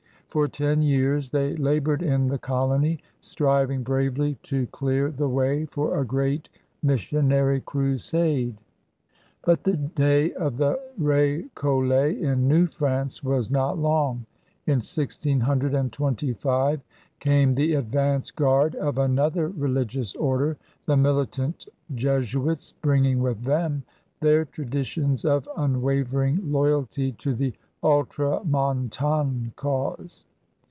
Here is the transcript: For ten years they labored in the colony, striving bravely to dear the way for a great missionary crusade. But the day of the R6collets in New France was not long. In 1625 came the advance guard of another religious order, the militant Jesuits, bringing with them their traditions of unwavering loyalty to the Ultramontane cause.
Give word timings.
For 0.31 0.47
ten 0.47 0.79
years 0.81 1.31
they 1.31 1.57
labored 1.57 2.01
in 2.01 2.27
the 2.27 2.39
colony, 2.39 2.99
striving 3.19 3.83
bravely 3.83 4.35
to 4.43 4.65
dear 4.67 5.11
the 5.11 5.27
way 5.27 5.65
for 5.65 5.99
a 5.99 6.05
great 6.05 6.47
missionary 6.81 7.59
crusade. 7.59 8.61
But 9.41 9.65
the 9.65 9.75
day 9.75 10.31
of 10.31 10.55
the 10.55 10.79
R6collets 10.97 12.17
in 12.17 12.47
New 12.47 12.67
France 12.67 13.21
was 13.21 13.51
not 13.51 13.77
long. 13.77 14.25
In 14.65 14.77
1625 14.79 16.81
came 17.19 17.55
the 17.55 17.73
advance 17.73 18.31
guard 18.31 18.73
of 18.75 18.97
another 18.97 19.49
religious 19.49 20.15
order, 20.15 20.55
the 20.85 20.95
militant 20.95 21.67
Jesuits, 21.93 22.71
bringing 22.71 23.21
with 23.21 23.43
them 23.43 23.83
their 24.21 24.45
traditions 24.45 25.25
of 25.25 25.49
unwavering 25.57 26.39
loyalty 26.53 27.11
to 27.11 27.33
the 27.33 27.53
Ultramontane 27.83 29.53
cause. 29.55 30.23